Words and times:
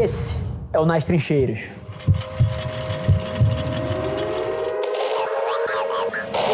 Esse 0.00 0.36
é 0.72 0.78
o 0.78 0.86
Nas 0.86 1.06
Trincheiras. 1.06 1.58
eu 1.58 1.70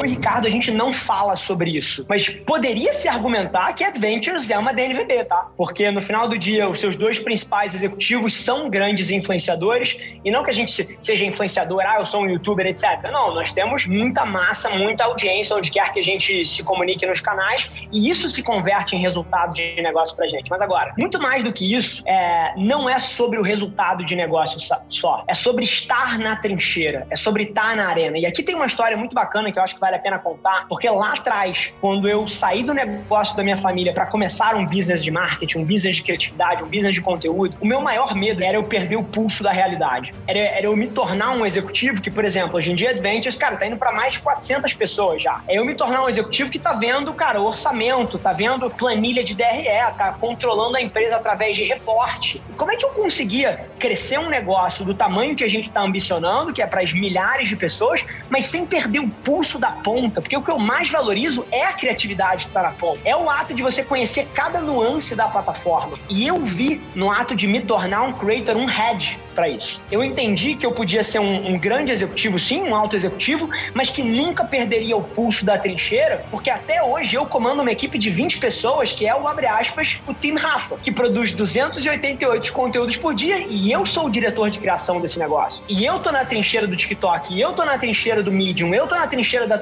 e 0.04 0.08
Ricardo, 0.08 0.46
a 0.46 0.50
gente 0.50 0.70
não 0.70 0.92
fala 0.92 1.36
sobre 1.36 1.70
isso. 1.76 2.04
Mas 2.08 2.28
poderia 2.28 2.92
se 2.92 3.08
argumentar 3.08 3.72
que 3.72 3.84
Adventures 3.84 4.50
é 4.50 4.58
uma 4.58 4.72
DNVB, 4.72 5.24
tá? 5.24 5.48
Porque 5.56 5.90
no 5.90 6.00
final 6.00 6.28
do 6.28 6.38
dia, 6.38 6.68
os 6.68 6.80
seus 6.80 6.96
dois 6.96 7.18
principais 7.18 7.74
executivos 7.74 8.34
são 8.34 8.68
grandes 8.68 9.10
influenciadores. 9.10 9.96
E 10.24 10.30
não 10.30 10.42
que 10.42 10.50
a 10.50 10.54
gente 10.54 10.96
seja 11.00 11.24
influenciador, 11.24 11.82
ah, 11.86 11.96
eu 11.98 12.06
sou 12.06 12.22
um 12.22 12.28
youtuber, 12.28 12.66
etc. 12.66 13.10
Não, 13.12 13.34
nós 13.34 13.52
temos 13.52 13.86
muita 13.86 14.24
massa, 14.24 14.70
muita 14.70 15.04
audiência, 15.04 15.56
onde 15.56 15.70
quer 15.70 15.92
que 15.92 16.00
a 16.00 16.02
gente 16.02 16.44
se 16.44 16.62
comunique 16.62 17.06
nos 17.06 17.20
canais. 17.20 17.70
E 17.92 18.08
isso 18.08 18.28
se 18.28 18.42
converte 18.42 18.96
em 18.96 19.00
resultado 19.00 19.54
de 19.54 19.80
negócio 19.82 20.14
pra 20.16 20.26
gente. 20.26 20.50
Mas 20.50 20.60
agora, 20.60 20.92
muito 20.98 21.20
mais 21.20 21.42
do 21.42 21.52
que 21.52 21.74
isso, 21.74 22.02
é, 22.06 22.54
não 22.56 22.88
é 22.88 22.98
sobre 22.98 23.38
o 23.38 23.42
resultado 23.42 24.04
de 24.04 24.14
negócio 24.14 24.58
só. 24.88 25.24
É 25.28 25.34
sobre 25.34 25.64
estar 25.64 26.18
na 26.18 26.36
trincheira. 26.36 27.06
É 27.10 27.16
sobre 27.16 27.44
estar 27.44 27.76
na 27.76 27.88
arena. 27.88 28.18
E 28.18 28.26
aqui 28.26 28.42
tem 28.42 28.54
uma 28.54 28.66
história 28.66 28.96
muito 28.96 29.14
bacana 29.14 29.50
que 29.52 29.58
eu 29.58 29.62
acho 29.62 29.74
que 29.74 29.80
vale 29.80 29.93
vale 29.94 29.96
a 29.96 29.98
pena 29.98 30.18
contar, 30.18 30.66
porque 30.68 30.88
lá 30.88 31.12
atrás, 31.12 31.72
quando 31.80 32.08
eu 32.08 32.26
saí 32.26 32.62
do 32.62 32.74
negócio 32.74 33.36
da 33.36 33.42
minha 33.42 33.56
família 33.56 33.92
para 33.92 34.06
começar 34.06 34.54
um 34.54 34.66
business 34.66 35.02
de 35.02 35.10
marketing, 35.10 35.58
um 35.58 35.64
business 35.64 35.96
de 35.96 36.02
criatividade, 36.02 36.62
um 36.62 36.66
business 36.66 36.94
de 36.94 37.00
conteúdo, 37.00 37.56
o 37.60 37.66
meu 37.66 37.80
maior 37.80 38.14
medo 38.14 38.42
era 38.42 38.56
eu 38.56 38.64
perder 38.64 38.96
o 38.96 39.04
pulso 39.04 39.42
da 39.42 39.52
realidade. 39.52 40.12
Era, 40.26 40.38
era 40.38 40.66
eu 40.66 40.76
me 40.76 40.88
tornar 40.88 41.32
um 41.32 41.46
executivo 41.46 42.02
que, 42.02 42.10
por 42.10 42.24
exemplo, 42.24 42.56
hoje 42.56 42.72
em 42.72 42.74
dia 42.74 42.90
Adventures, 42.90 43.36
cara, 43.36 43.56
tá 43.56 43.66
indo 43.66 43.76
para 43.76 43.92
mais 43.92 44.14
de 44.14 44.20
400 44.20 44.72
pessoas 44.74 45.22
já. 45.22 45.40
É 45.48 45.58
eu 45.58 45.64
me 45.64 45.74
tornar 45.74 46.04
um 46.04 46.08
executivo 46.08 46.50
que 46.50 46.58
tá 46.58 46.72
vendo, 46.72 47.12
cara, 47.12 47.40
orçamento, 47.40 48.18
tá 48.18 48.32
vendo 48.32 48.70
planilha 48.70 49.22
de 49.22 49.34
DRE, 49.34 49.64
tá 49.96 50.16
controlando 50.20 50.76
a 50.76 50.80
empresa 50.80 51.16
através 51.16 51.56
de 51.56 51.62
reporte. 51.62 52.42
Como 52.56 52.72
é 52.72 52.76
que 52.76 52.84
eu 52.84 52.90
conseguia 52.90 53.68
crescer 53.78 54.18
um 54.18 54.28
negócio 54.28 54.84
do 54.84 54.94
tamanho 54.94 55.36
que 55.36 55.44
a 55.44 55.48
gente 55.48 55.70
tá 55.70 55.82
ambicionando, 55.82 56.52
que 56.52 56.62
é 56.62 56.66
para 56.66 56.82
as 56.82 56.92
milhares 56.92 57.48
de 57.48 57.56
pessoas, 57.56 58.04
mas 58.28 58.46
sem 58.46 58.66
perder 58.66 59.00
o 59.00 59.08
pulso 59.08 59.58
da 59.58 59.72
ponta, 59.84 60.20
porque 60.20 60.36
o 60.36 60.42
que 60.42 60.50
eu 60.50 60.58
mais 60.58 60.90
valorizo 60.90 61.46
é 61.52 61.62
a 61.64 61.72
criatividade 61.74 62.44
que 62.44 62.50
está 62.50 62.62
na 62.62 62.70
ponta. 62.70 62.98
É 63.04 63.14
o 63.14 63.28
ato 63.28 63.54
de 63.54 63.62
você 63.62 63.84
conhecer 63.84 64.26
cada 64.34 64.60
nuance 64.60 65.14
da 65.14 65.28
plataforma. 65.28 65.98
E 66.08 66.26
eu 66.26 66.40
vi 66.40 66.80
no 66.94 67.12
ato 67.12 67.36
de 67.36 67.46
me 67.46 67.60
tornar 67.60 68.02
um 68.02 68.12
creator, 68.12 68.56
um 68.56 68.64
head 68.64 69.18
para 69.34 69.48
isso. 69.48 69.82
Eu 69.90 70.02
entendi 70.02 70.54
que 70.54 70.64
eu 70.64 70.72
podia 70.72 71.02
ser 71.02 71.18
um, 71.18 71.48
um, 71.48 71.58
grande 71.58 71.92
executivo, 71.92 72.38
sim, 72.38 72.62
um 72.62 72.74
alto 72.74 72.96
executivo, 72.96 73.50
mas 73.74 73.90
que 73.90 74.02
nunca 74.02 74.44
perderia 74.44 74.96
o 74.96 75.02
pulso 75.02 75.44
da 75.44 75.58
trincheira, 75.58 76.24
porque 76.30 76.48
até 76.48 76.82
hoje 76.82 77.16
eu 77.16 77.26
comando 77.26 77.60
uma 77.60 77.70
equipe 77.70 77.98
de 77.98 78.10
20 78.10 78.38
pessoas, 78.38 78.92
que 78.92 79.06
é 79.06 79.14
o, 79.14 79.26
abre 79.26 79.46
aspas, 79.46 80.00
o 80.06 80.14
Team 80.14 80.36
Rafa, 80.36 80.76
que 80.76 80.92
produz 80.92 81.32
288 81.32 82.52
conteúdos 82.52 82.96
por 82.96 83.14
dia 83.14 83.44
e 83.48 83.70
eu 83.70 83.84
sou 83.84 84.06
o 84.06 84.10
diretor 84.10 84.48
de 84.50 84.58
criação 84.58 85.00
desse 85.00 85.18
negócio. 85.18 85.64
E 85.68 85.84
eu 85.84 85.98
tô 85.98 86.12
na 86.12 86.24
trincheira 86.24 86.66
do 86.66 86.76
TikTok, 86.76 87.38
eu 87.38 87.52
tô 87.52 87.64
na 87.64 87.76
trincheira 87.76 88.22
do 88.22 88.30
Medium, 88.30 88.72
eu 88.72 88.86
tô 88.86 88.94
na 88.94 89.06
trincheira 89.06 89.46
da 89.46 89.58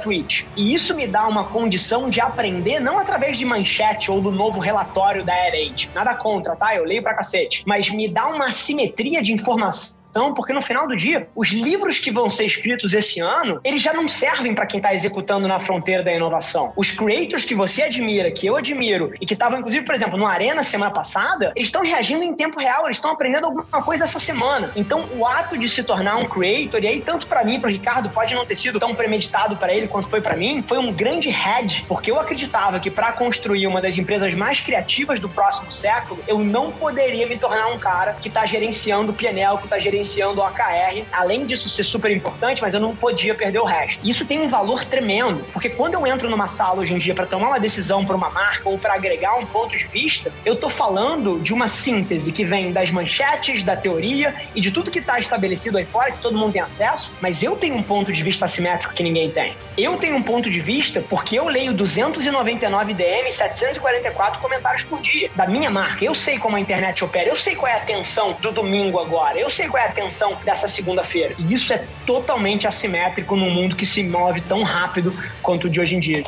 E 0.57 0.75
isso 0.75 0.95
me 0.95 1.07
dá 1.07 1.27
uma 1.27 1.45
condição 1.45 2.11
de 2.11 2.21
aprender 2.21 2.81
não 2.81 2.99
através 2.99 3.39
de 3.39 3.45
manchete 3.45 4.11
ou 4.11 4.21
do 4.21 4.31
novo 4.31 4.61
relatório 4.61 5.25
da 5.25 5.33
Air 5.33 5.73
Nada 5.95 6.15
contra, 6.15 6.55
tá? 6.55 6.75
Eu 6.75 6.85
leio 6.85 7.03
pra 7.03 7.15
cacete. 7.15 7.63
Mas 7.67 7.91
me 7.91 8.09
dá 8.09 8.27
uma 8.29 8.53
simetria 8.53 9.23
de 9.23 9.33
informação 9.33 10.02
então, 10.13 10.35
porque 10.35 10.53
no 10.53 10.61
final 10.61 10.87
do 10.87 10.95
dia, 10.95 11.27
os 11.35 11.49
livros 11.49 11.99
que 11.99 12.11
vão 12.11 12.29
ser 12.29 12.45
escritos 12.45 12.93
esse 12.93 13.19
ano, 13.19 13.59
eles 13.65 13.81
já 13.81 13.95
não 13.95 14.07
servem 14.07 14.55
para 14.55 14.67
quem 14.67 14.77
está 14.77 14.95
executando 14.95 15.49
na 15.49 15.59
fronteira 15.59 16.03
da 16.03 16.13
inovação. 16.13 16.71
Os 16.77 16.91
creators 16.91 17.47
que 17.47 17.55
você 17.55 17.85
admira, 17.85 18.31
que 18.31 18.47
eu 18.47 18.55
admiro, 18.55 19.15
e 19.19 19.25
que 19.25 19.33
estavam, 19.33 19.59
inclusive, 19.59 19.87
por 19.87 19.95
exemplo, 19.95 20.19
no 20.19 20.27
Arena 20.27 20.63
semana 20.63 20.91
passada, 20.91 21.51
eles 21.57 21.69
estão 21.69 21.83
reagindo 21.83 22.23
em 22.23 22.35
tempo 22.35 22.61
real, 22.61 22.85
eles 22.85 22.99
estão 22.99 23.11
aprendendo 23.11 23.47
alguma 23.47 23.83
coisa 23.83 24.05
essa 24.05 24.19
semana. 24.19 24.71
Então, 24.77 25.07
o 25.17 25.27
ato 25.27 25.57
de 25.57 25.67
se 25.67 25.83
tornar 25.83 26.17
um 26.17 26.27
creator, 26.27 26.85
e 26.85 26.89
aí 26.89 27.01
tanto 27.01 27.27
para 27.27 27.43
mim, 27.43 27.59
para 27.59 27.71
o 27.71 27.73
Ricardo, 27.73 28.11
pode 28.11 28.35
não 28.35 28.45
ter 28.45 28.57
sido 28.57 28.79
tão 28.79 28.95
premeditado 28.95 29.57
para 29.57 29.73
ele 29.73 29.89
quanto 29.89 30.11
foi 30.11 30.21
para 30.21 30.37
mim, 30.37 30.63
foi 30.67 30.77
um 30.77 30.93
grande 30.93 31.31
head, 31.31 31.87
porque 31.89 32.11
eu 32.11 32.21
acreditava 32.21 32.79
que 32.79 32.91
para 32.91 33.13
construir 33.13 33.67
uma 33.67 33.81
das 33.81 33.97
empresas 33.97 34.35
mais 34.35 34.61
criativas 34.61 35.19
do 35.19 35.29
próximo 35.31 35.73
século, 35.73 36.23
eu 36.29 36.39
não 36.41 36.71
poderia 36.71 37.27
me 37.27 37.39
tornar 37.39 37.69
um 37.69 37.79
cara 37.79 38.15
que 38.21 38.29
está 38.29 38.45
gerenciando 38.45 39.13
o 39.13 39.15
PNL, 39.15 39.57
que 39.57 39.65
está 39.65 39.79
gerenciando 39.79 40.02
gerenciando 40.03 40.41
o 40.41 40.45
AKR. 40.45 41.05
Além 41.13 41.47
disso 41.47 41.69
ser 41.69 41.85
super 41.85 42.11
importante, 42.11 42.61
mas 42.61 42.75
eu 42.75 42.81
não 42.81 42.95
podia 42.95 43.35
perder 43.35 43.61
o 43.61 43.65
resto. 43.65 44.07
Isso 44.07 44.27
tem 44.27 44.41
um 44.41 44.49
valor 44.49 44.85
tremendo, 44.85 45.45
porque 45.53 45.69
quando 45.69 45.95
eu 45.95 46.07
entro 46.07 46.29
numa 46.29 46.49
sala 46.49 46.81
hoje 46.81 46.93
em 46.93 46.99
dia 46.99 47.15
para 47.15 47.27
tomar 47.27 47.49
uma 47.49 47.61
decisão 47.61 48.05
para 48.05 48.17
uma 48.17 48.31
marca 48.31 48.69
ou 48.69 48.79
para 48.79 48.95
agregar 48.95 49.37
um 49.37 49.47
ponto 49.47 49.77
de 49.77 49.87
vista, 49.87 50.33
eu 50.45 50.57
tô 50.57 50.69
falando 50.69 51.41
de 51.41 51.55
uma 51.55 51.69
síntese 51.69 52.33
que 52.33 52.45
vem 52.45 52.73
das 52.73 52.91
manchetes, 52.91 53.63
da 53.63 53.77
teoria 53.77 54.35
e 54.55 54.61
de 54.61 54.71
tudo 54.71 54.91
que 54.91 54.99
está 54.99 55.19
estabelecido 55.19 55.79
aí 55.79 55.85
fora, 55.85 56.11
que 56.11 56.19
todo 56.19 56.37
mundo 56.37 56.53
tem 56.53 56.63
acesso, 56.63 57.13
mas 57.21 57.43
eu 57.43 57.57
tenho 57.57 57.77
um 57.77 57.83
ponto 57.83 58.13
de 58.13 58.23
vista 58.23 58.45
assimétrico 58.45 58.95
que 58.95 59.03
ninguém 59.03 59.31
tem. 59.31 59.55
Eu 59.77 59.97
tenho 59.97 60.17
um 60.17 60.23
ponto 60.23 60.51
de 60.51 60.61
vista 60.61 61.03
porque 61.09 61.39
eu 61.39 61.47
leio 61.47 61.73
299 61.73 62.95
DM 62.95 63.29
e 63.29 63.33
744 63.33 64.41
comentários 64.41 64.83
por 64.83 65.01
dia 65.01 65.31
da 65.35 65.47
minha 65.47 65.71
marca. 65.71 66.05
Eu 66.05 66.15
sei 66.15 66.39
como 66.39 66.57
a 66.57 66.61
internet 66.61 67.05
opera, 67.05 67.29
eu 67.29 67.37
sei 67.37 67.55
qual 67.55 67.71
é 67.71 67.77
a 67.77 67.81
tensão 67.81 68.37
do 68.41 68.53
domingo 68.53 68.99
agora, 68.99 69.39
eu 69.39 69.49
sei 69.49 69.69
qual 69.69 69.83
é 69.83 69.87
a 69.87 69.92
atenção 69.93 70.37
dessa 70.45 70.67
segunda-feira. 70.67 71.35
E 71.39 71.55
isso 71.55 71.73
é 71.73 71.85
totalmente 72.05 72.67
assimétrico 72.67 73.37
num 73.37 73.51
mundo 73.51 73.77
que 73.77 73.87
se 73.87 74.03
move 74.03 74.41
tão 74.41 74.63
rápido 74.63 75.15
quanto 75.43 75.67
o 75.67 75.71
de 75.71 75.81
hoje 75.81 75.97
em 75.97 76.01
dia. 76.01 76.25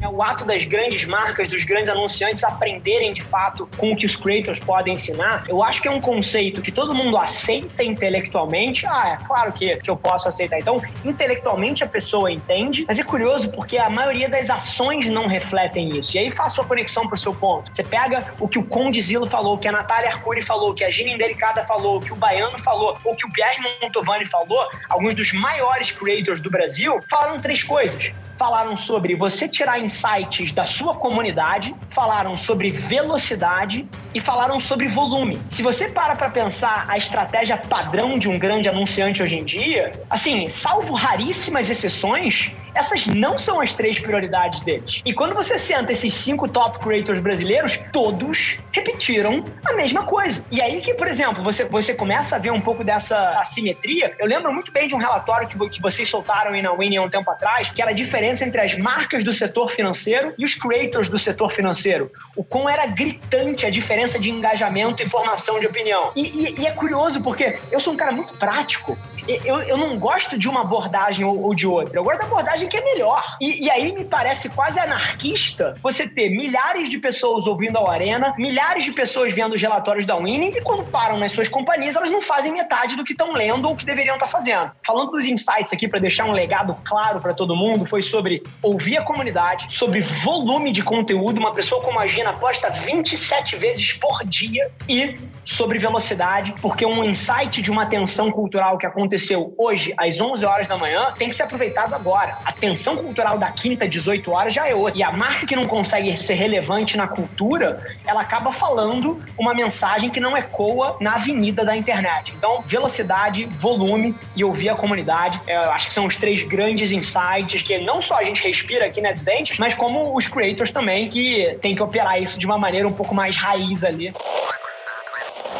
É 0.00 0.08
o 0.08 0.22
ato 0.22 0.46
das 0.46 0.64
grandes 0.64 1.04
marcas, 1.04 1.48
dos 1.48 1.64
grandes 1.64 1.90
anunciantes 1.90 2.42
aprenderem 2.42 3.12
de 3.12 3.22
fato 3.22 3.68
com 3.76 3.92
o 3.92 3.96
que 3.96 4.06
os 4.06 4.16
creators 4.16 4.58
podem 4.58 4.94
ensinar. 4.94 5.44
Eu 5.46 5.62
acho 5.62 5.82
que 5.82 5.88
é 5.88 5.90
um 5.90 6.00
conceito 6.00 6.62
que 6.62 6.72
todo 6.72 6.94
mundo 6.94 7.18
aceita 7.18 7.84
intelectualmente. 7.84 8.86
Ah, 8.86 9.18
é 9.20 9.24
claro 9.26 9.52
que, 9.52 9.76
que 9.76 9.90
eu 9.90 9.96
posso 9.96 10.26
aceitar. 10.26 10.58
Então, 10.58 10.80
intelectualmente 11.04 11.84
a 11.84 11.86
pessoa 11.86 12.32
entende, 12.32 12.86
mas 12.88 12.98
é 12.98 13.04
curioso 13.04 13.50
porque 13.50 13.76
a 13.76 13.90
maioria 13.90 14.28
das 14.28 14.48
ações 14.48 15.06
não 15.06 15.26
refletem 15.26 15.88
isso. 15.98 16.16
E 16.16 16.20
aí 16.20 16.30
faço 16.30 16.62
a 16.62 16.64
conexão 16.64 17.06
para 17.06 17.14
o 17.14 17.18
seu 17.18 17.34
ponto. 17.34 17.74
Você 17.74 17.84
pega 17.84 18.32
o 18.40 18.48
que 18.48 18.58
o 18.58 18.64
Conde 18.64 19.02
Zilo 19.02 19.26
falou, 19.26 19.58
que 19.58 19.68
a 19.68 19.72
Natália 19.72 20.10
Arcuri 20.10 20.40
falou, 20.40 20.72
que 20.72 20.82
a 20.82 20.90
Gina 20.90 21.10
Indelicada 21.10 21.66
falou, 21.66 22.00
que 22.00 22.12
o 22.12 22.16
Baiano 22.16 22.58
falou, 22.60 22.96
ou 23.04 23.14
que 23.14 23.26
o 23.26 23.32
Pierre 23.32 23.58
Montovani 23.82 24.24
falou, 24.26 24.66
alguns 24.88 25.14
dos 25.14 25.32
maiores 25.34 25.92
creators 25.92 26.40
do 26.40 26.48
Brasil, 26.50 27.00
falaram 27.10 27.38
três 27.38 27.62
coisas 27.62 28.12
falaram 28.40 28.74
sobre 28.74 29.14
você 29.14 29.46
tirar 29.46 29.78
insights 29.90 30.52
da 30.52 30.66
sua 30.66 30.94
comunidade, 30.94 31.74
falaram 31.90 32.38
sobre 32.38 32.70
velocidade 32.70 33.88
e 34.14 34.20
falaram 34.20 34.60
sobre 34.60 34.86
volume. 34.86 35.40
Se 35.50 35.62
você 35.62 35.88
para 35.88 36.14
para 36.14 36.30
pensar 36.30 36.84
a 36.88 36.96
estratégia 36.96 37.56
padrão 37.58 38.16
de 38.18 38.28
um 38.28 38.38
grande 38.38 38.68
anunciante 38.68 39.20
hoje 39.22 39.36
em 39.36 39.44
dia, 39.44 39.90
assim, 40.08 40.48
salvo 40.48 40.94
raríssimas 40.94 41.68
exceções, 41.68 42.54
essas 42.74 43.06
não 43.06 43.38
são 43.38 43.60
as 43.60 43.72
três 43.72 43.98
prioridades 43.98 44.62
deles. 44.62 45.02
E 45.04 45.12
quando 45.12 45.34
você 45.34 45.58
senta 45.58 45.92
esses 45.92 46.12
cinco 46.14 46.48
top 46.48 46.78
creators 46.78 47.20
brasileiros, 47.20 47.78
todos 47.92 48.58
repetiram 48.72 49.44
a 49.64 49.72
mesma 49.72 50.04
coisa. 50.04 50.44
E 50.50 50.62
aí 50.62 50.80
que, 50.80 50.94
por 50.94 51.08
exemplo, 51.08 51.42
você, 51.42 51.64
você 51.64 51.94
começa 51.94 52.36
a 52.36 52.38
ver 52.38 52.50
um 52.50 52.60
pouco 52.60 52.84
dessa 52.84 53.16
assimetria. 53.40 54.14
Eu 54.18 54.26
lembro 54.26 54.52
muito 54.52 54.72
bem 54.72 54.88
de 54.88 54.94
um 54.94 54.98
relatório 54.98 55.48
que, 55.48 55.58
que 55.68 55.82
vocês 55.82 56.08
soltaram 56.08 56.52
aí 56.52 56.62
na 56.62 56.72
Winnie 56.72 56.98
um 56.98 57.08
tempo 57.08 57.30
atrás, 57.30 57.68
que 57.68 57.80
era 57.80 57.90
a 57.90 57.94
diferença 57.94 58.44
entre 58.44 58.60
as 58.60 58.76
marcas 58.76 59.24
do 59.24 59.32
setor 59.32 59.70
financeiro 59.70 60.34
e 60.38 60.44
os 60.44 60.54
creators 60.54 61.08
do 61.08 61.18
setor 61.18 61.50
financeiro. 61.50 62.10
O 62.36 62.44
quão 62.44 62.68
era 62.68 62.86
gritante 62.86 63.66
a 63.66 63.70
diferença 63.70 64.18
de 64.18 64.30
engajamento 64.30 65.02
e 65.02 65.08
formação 65.08 65.58
de 65.58 65.66
opinião. 65.66 66.12
E, 66.14 66.22
e, 66.22 66.60
e 66.60 66.66
é 66.66 66.72
curioso 66.72 67.20
porque 67.20 67.58
eu 67.70 67.80
sou 67.80 67.92
um 67.92 67.96
cara 67.96 68.12
muito 68.12 68.34
prático 68.34 68.96
eu, 69.44 69.60
eu 69.60 69.76
não 69.76 69.98
gosto 69.98 70.38
de 70.38 70.48
uma 70.48 70.62
abordagem 70.62 71.24
ou, 71.24 71.42
ou 71.42 71.54
de 71.54 71.66
outra. 71.66 71.98
Eu 71.98 72.04
gosto 72.04 72.18
da 72.18 72.24
abordagem 72.24 72.68
que 72.68 72.76
é 72.76 72.84
melhor. 72.84 73.36
E, 73.40 73.64
e, 73.64 73.70
aí 73.70 73.92
me 73.92 74.04
parece 74.04 74.48
quase 74.48 74.78
anarquista 74.78 75.74
você 75.82 76.08
ter 76.08 76.30
milhares 76.30 76.88
de 76.88 76.98
pessoas 76.98 77.46
ouvindo 77.46 77.78
a 77.78 77.92
Arena, 77.92 78.34
milhares 78.36 78.84
de 78.84 78.92
pessoas 78.92 79.32
vendo 79.32 79.54
os 79.54 79.62
relatórios 79.62 80.04
da 80.04 80.16
Winning 80.16 80.52
e 80.56 80.60
quando 80.62 80.84
param 80.84 81.18
nas 81.18 81.32
suas 81.32 81.48
companhias, 81.48 81.96
elas 81.96 82.10
não 82.10 82.20
fazem 82.20 82.52
metade 82.52 82.96
do 82.96 83.04
que 83.04 83.12
estão 83.12 83.32
lendo 83.32 83.68
ou 83.68 83.76
que 83.76 83.86
deveriam 83.86 84.14
estar 84.14 84.28
fazendo. 84.28 84.70
Falando 84.84 85.12
dos 85.12 85.26
insights 85.26 85.72
aqui 85.72 85.86
para 85.86 86.00
deixar 86.00 86.24
um 86.24 86.32
legado 86.32 86.76
claro 86.84 87.20
para 87.20 87.32
todo 87.32 87.54
mundo, 87.54 87.84
foi 87.86 88.02
sobre 88.02 88.42
ouvir 88.62 88.98
a 88.98 89.02
comunidade, 89.02 89.72
sobre 89.72 90.00
volume 90.00 90.72
de 90.72 90.82
conteúdo. 90.82 91.38
Uma 91.38 91.52
pessoa 91.52 91.82
como 91.82 91.98
a 91.98 92.06
Gina 92.06 92.32
posta 92.32 92.70
27 92.70 93.56
vezes 93.56 93.92
por 93.92 94.24
dia 94.24 94.70
e 94.88 95.18
sobre 95.44 95.78
velocidade, 95.78 96.54
porque 96.60 96.84
um 96.84 97.04
insight 97.04 97.62
de 97.62 97.70
uma 97.70 97.86
tensão 97.86 98.30
cultural 98.30 98.78
que 98.78 98.86
aconteceu 98.86 99.19
aconteceu 99.20 99.54
hoje, 99.58 99.92
às 99.96 100.20
11 100.20 100.44
horas 100.46 100.66
da 100.66 100.76
manhã, 100.76 101.12
tem 101.16 101.28
que 101.28 101.36
ser 101.36 101.42
aproveitado 101.42 101.94
agora. 101.94 102.38
A 102.44 102.52
tensão 102.52 102.96
cultural 102.96 103.38
da 103.38 103.50
quinta, 103.50 103.86
18 103.86 104.32
horas, 104.32 104.54
já 104.54 104.66
é 104.66 104.74
outra. 104.74 104.98
E 104.98 105.02
a 105.02 105.12
marca 105.12 105.46
que 105.46 105.54
não 105.54 105.66
consegue 105.66 106.16
ser 106.18 106.34
relevante 106.34 106.96
na 106.96 107.06
cultura, 107.06 107.84
ela 108.06 108.22
acaba 108.22 108.52
falando 108.52 109.22
uma 109.38 109.54
mensagem 109.54 110.10
que 110.10 110.18
não 110.18 110.36
ecoa 110.36 110.96
na 111.00 111.14
avenida 111.14 111.64
da 111.64 111.76
internet. 111.76 112.32
Então, 112.36 112.62
velocidade, 112.66 113.44
volume 113.44 114.14
e 114.34 114.42
ouvir 114.42 114.70
a 114.70 114.74
comunidade, 114.74 115.40
é, 115.46 115.56
eu 115.56 115.70
acho 115.72 115.88
que 115.88 115.92
são 115.92 116.06
os 116.06 116.16
três 116.16 116.42
grandes 116.42 116.90
insights 116.90 117.62
que 117.62 117.78
não 117.78 118.00
só 118.00 118.16
a 118.16 118.24
gente 118.24 118.42
respira 118.42 118.86
aqui 118.86 119.00
na 119.00 119.10
Adventures, 119.10 119.58
mas 119.58 119.74
como 119.74 120.16
os 120.16 120.26
creators 120.26 120.70
também, 120.70 121.08
que 121.08 121.58
tem 121.60 121.74
que 121.74 121.82
operar 121.82 122.20
isso 122.20 122.38
de 122.38 122.46
uma 122.46 122.56
maneira 122.56 122.88
um 122.88 122.92
pouco 122.92 123.14
mais 123.14 123.36
raiz 123.36 123.84
ali. 123.84 124.12